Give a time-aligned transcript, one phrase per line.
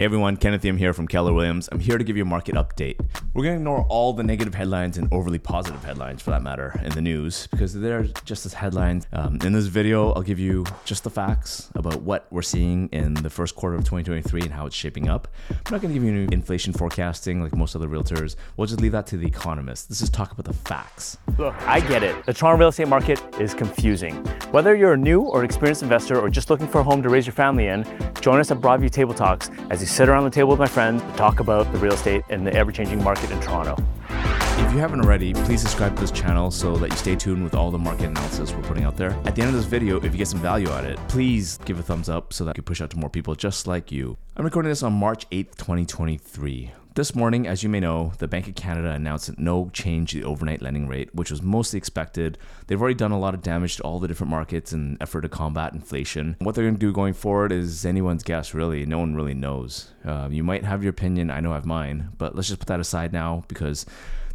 [0.00, 1.68] Hey everyone, Kenneth Yim here from Keller Williams.
[1.70, 2.98] I'm here to give you a market update.
[3.34, 6.80] We're going to ignore all the negative headlines and overly positive headlines for that matter
[6.82, 9.06] in the news because they're just as headlines.
[9.12, 13.12] Um, in this video, I'll give you just the facts about what we're seeing in
[13.12, 15.28] the first quarter of 2023 and how it's shaping up.
[15.50, 18.36] I'm not going to give you any inflation forecasting like most other realtors.
[18.56, 19.84] We'll just leave that to the economists.
[19.84, 21.18] This is talk about the facts.
[21.36, 22.24] Look, I get it.
[22.24, 24.26] The Toronto real estate market is confusing.
[24.50, 27.24] Whether you're a new or experienced investor or just looking for a home to raise
[27.24, 27.84] your family in,
[28.20, 31.02] join us at Broadview Table Talks as you sit around the table with my friends
[31.02, 33.76] to talk about the real estate and the ever changing market in Toronto.
[34.08, 37.54] If you haven't already, please subscribe to this channel so that you stay tuned with
[37.54, 39.12] all the market analysis we're putting out there.
[39.24, 41.56] At the end of this video, if you get some value out of it, please
[41.58, 43.92] give a thumbs up so that I can push out to more people just like
[43.92, 44.16] you.
[44.36, 46.72] I'm recording this on March 8th, 2023.
[46.96, 50.20] This morning, as you may know, the Bank of Canada announced that no change to
[50.20, 52.36] the overnight lending rate, which was mostly expected.
[52.66, 55.28] They've already done a lot of damage to all the different markets in effort to
[55.28, 56.34] combat inflation.
[56.40, 58.86] What they're going to do going forward is anyone's guess, really.
[58.86, 59.92] No one really knows.
[60.04, 62.66] Uh, you might have your opinion, I know I have mine, but let's just put
[62.66, 63.86] that aside now because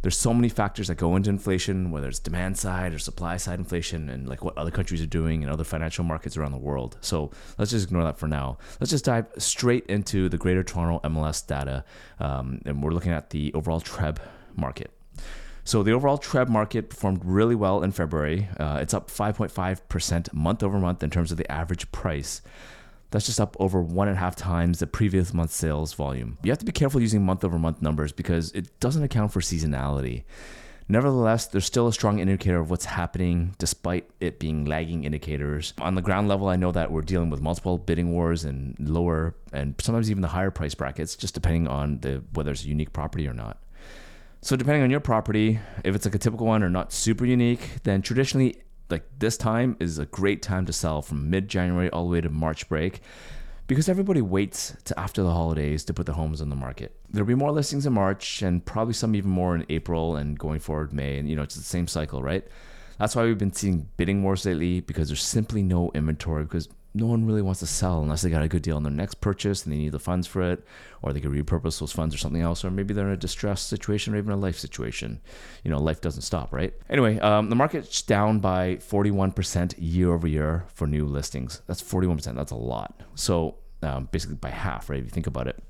[0.02, 3.58] there's so many factors that go into inflation, whether it's demand side or supply side
[3.58, 6.96] inflation, and like what other countries are doing and other financial markets around the world.
[7.00, 8.58] So let's just ignore that for now.
[8.80, 11.84] Let's just dive straight into the Greater Toronto MLS data,
[12.20, 14.18] um, and we're looking at the overall TREB
[14.54, 14.90] market.
[15.64, 18.48] So the overall TREB market performed really well in February.
[18.58, 22.40] Uh, it's up 5.5% month over month in terms of the average price.
[23.16, 26.36] That's just up over one and a half times the previous month's sales volume.
[26.42, 29.40] You have to be careful using month over month numbers because it doesn't account for
[29.40, 30.24] seasonality.
[30.86, 35.72] Nevertheless, there's still a strong indicator of what's happening despite it being lagging indicators.
[35.78, 39.34] On the ground level, I know that we're dealing with multiple bidding wars and lower
[39.50, 42.92] and sometimes even the higher price brackets, just depending on the whether it's a unique
[42.92, 43.56] property or not.
[44.42, 47.82] So depending on your property, if it's like a typical one or not super unique,
[47.84, 52.04] then traditionally like this time is a great time to sell from mid January all
[52.04, 53.00] the way to March break
[53.66, 56.94] because everybody waits to after the holidays to put their homes on the market.
[57.10, 60.60] There'll be more listings in March and probably some even more in April and going
[60.60, 62.46] forward May and you know it's the same cycle, right?
[62.98, 67.06] That's why we've been seeing bidding wars lately because there's simply no inventory because no
[67.06, 69.64] one really wants to sell unless they got a good deal on their next purchase
[69.64, 70.64] and they need the funds for it,
[71.02, 73.68] or they could repurpose those funds or something else, or maybe they're in a distressed
[73.68, 75.20] situation or even a life situation.
[75.62, 76.72] You know, life doesn't stop, right?
[76.88, 81.60] Anyway, um, the market's down by 41% year over year for new listings.
[81.66, 82.34] That's 41%.
[82.34, 83.02] That's a lot.
[83.14, 84.98] So um, basically by half, right?
[84.98, 85.62] If you think about it.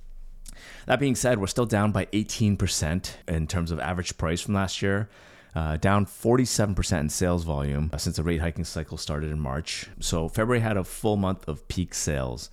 [0.86, 4.80] That being said, we're still down by 18% in terms of average price from last
[4.80, 5.08] year
[5.56, 9.86] uh, down 47% in sales volume uh, since the rate hiking cycle started in March.
[10.00, 12.50] So February had a full month of peak sales.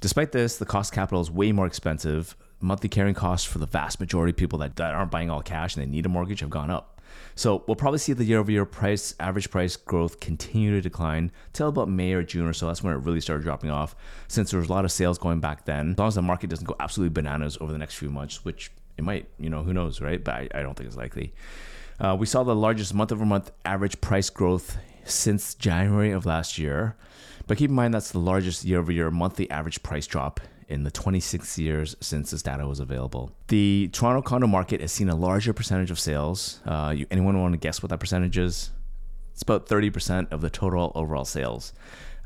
[0.00, 2.36] Despite this, the cost capital is way more expensive.
[2.60, 5.76] Monthly carrying costs for the vast majority of people that, that aren't buying all cash
[5.76, 7.00] and they need a mortgage have gone up.
[7.36, 11.88] So we'll probably see the year-over-year price average price growth continue to decline till about
[11.88, 12.66] May or June or so.
[12.66, 13.94] That's when it really started dropping off.
[14.26, 16.50] Since there was a lot of sales going back then, as long as the market
[16.50, 19.72] doesn't go absolutely bananas over the next few months, which it might, you know, who
[19.72, 20.22] knows, right?
[20.22, 21.32] But I, I don't think it's likely.
[22.00, 26.58] Uh, we saw the largest month over month average price growth since January of last
[26.58, 26.96] year.
[27.46, 30.84] But keep in mind that's the largest year over year monthly average price drop in
[30.84, 33.32] the 26 years since this data was available.
[33.48, 36.60] The Toronto condo market has seen a larger percentage of sales.
[36.64, 38.70] Uh, you, anyone want to guess what that percentage is?
[39.32, 41.72] It's about 30% of the total overall sales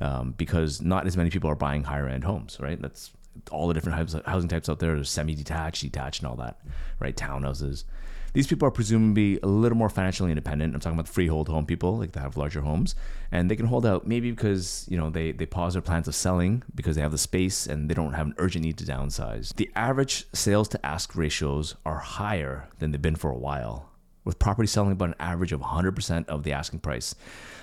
[0.00, 2.80] um, because not as many people are buying higher end homes, right?
[2.80, 3.10] That's
[3.50, 4.94] all the different types housing types out there.
[4.94, 6.60] There's semi detached, and all that,
[7.00, 7.16] right?
[7.16, 7.84] Townhouses.
[8.32, 10.74] These people are presumably a little more financially independent.
[10.74, 12.94] I'm talking about freehold home people, like they have larger homes,
[13.32, 16.14] and they can hold out maybe because you know they they pause their plans of
[16.14, 19.54] selling because they have the space and they don't have an urgent need to downsize.
[19.54, 23.90] The average sales to ask ratios are higher than they've been for a while
[24.26, 27.14] with property selling about an average of 100% of the asking price.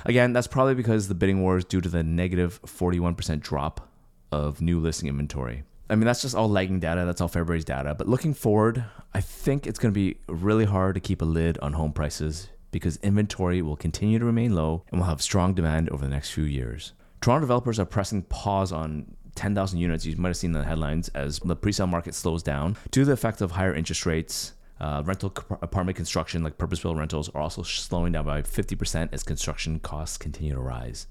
[0.05, 3.92] Again, that's probably because the bidding war is due to the negative 41% drop
[4.33, 5.63] of new listing inventory.
[5.89, 7.05] I mean, that's just all lagging data.
[7.05, 7.93] That's all February's data.
[7.93, 8.83] But looking forward,
[9.13, 12.49] I think it's going to be really hard to keep a lid on home prices
[12.71, 16.31] because inventory will continue to remain low and will have strong demand over the next
[16.31, 16.93] few years.
[17.21, 20.05] Toronto developers are pressing pause on 10,000 units.
[20.05, 23.05] You might have seen the headlines as the pre sale market slows down due to
[23.05, 24.53] the effect of higher interest rates.
[24.83, 29.23] Uh, rental apartment construction, like purpose built rentals, are also slowing down by 50% as
[29.23, 31.07] construction costs continue to rise.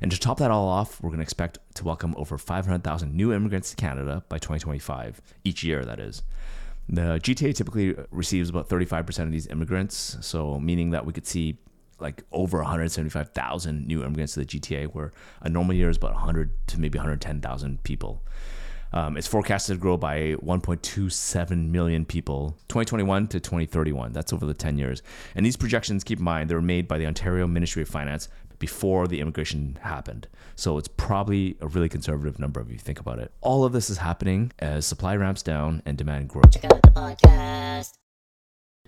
[0.00, 3.32] And to top that all off, we're going to expect to welcome over 500,000 new
[3.32, 6.24] immigrants to Canada by 2025, each year, that is.
[6.88, 11.58] The GTA typically receives about 35% of these immigrants, so meaning that we could see
[12.00, 16.50] like over 175,000 new immigrants to the GTA, where a normal year is about 100
[16.66, 18.20] to maybe 110,000 people.
[18.92, 24.12] Um, it's forecasted to grow by 1.27 million people 2021 to 2031.
[24.12, 25.02] That's over the 10 years.
[25.34, 28.28] And these projections, keep in mind, they were made by the Ontario Ministry of Finance
[28.58, 30.28] before the immigration happened.
[30.54, 33.32] So it's probably a really conservative number if you think about it.
[33.40, 36.54] All of this is happening as supply ramps down and demand grows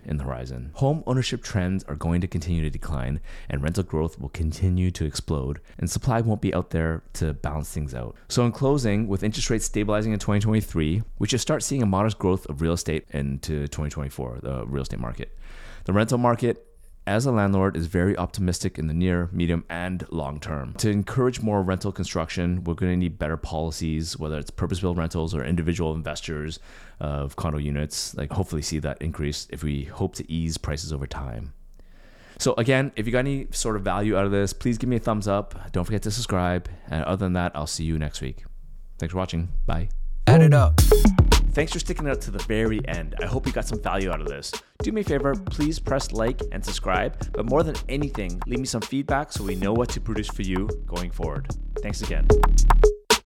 [0.05, 0.71] in the horizon.
[0.75, 3.19] Home ownership trends are going to continue to decline,
[3.49, 7.71] and rental growth will continue to explode, and supply won't be out there to balance
[7.71, 8.15] things out.
[8.27, 12.19] So, in closing, with interest rates stabilizing in 2023, we should start seeing a modest
[12.19, 15.37] growth of real estate into 2024, the real estate market.
[15.85, 16.65] The rental market
[17.07, 20.73] as a landlord is very optimistic in the near, medium, and long term.
[20.79, 25.35] To encourage more rental construction, we're going to need better policies, whether it's purpose-built rentals
[25.35, 26.59] or individual investors
[26.99, 28.15] of condo units.
[28.15, 31.53] Like, hopefully, see that increase if we hope to ease prices over time.
[32.37, 34.97] So again, if you got any sort of value out of this, please give me
[34.97, 35.71] a thumbs up.
[35.71, 36.67] Don't forget to subscribe.
[36.89, 38.43] And other than that, I'll see you next week.
[38.97, 39.49] Thanks for watching.
[39.65, 39.89] Bye.
[40.27, 40.81] Add it up.
[41.55, 43.15] Thanks for sticking out to the very end.
[43.21, 44.51] I hope you got some value out of this.
[44.83, 47.31] Do me a favor, please press like and subscribe.
[47.31, 50.41] But more than anything, leave me some feedback so we know what to produce for
[50.41, 51.47] you going forward.
[51.81, 52.27] Thanks again.